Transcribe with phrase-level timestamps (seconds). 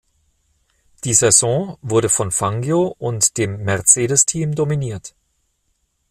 [1.03, 5.13] Die Saison wurde von Fangio und dem Mercedes-Team dominiert.